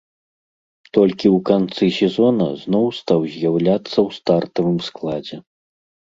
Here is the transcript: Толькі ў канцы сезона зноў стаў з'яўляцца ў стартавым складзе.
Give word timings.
Толькі 0.97 1.27
ў 1.29 1.37
канцы 1.49 1.89
сезона 1.97 2.47
зноў 2.63 2.85
стаў 2.99 3.19
з'яўляцца 3.33 3.93
ў 3.93 4.09
стартавым 4.17 4.79
складзе. 4.87 5.37